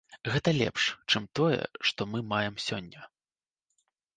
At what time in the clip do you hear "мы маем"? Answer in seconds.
2.15-2.55